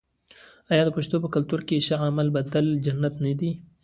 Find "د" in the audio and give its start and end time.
0.85-0.89, 1.79-1.85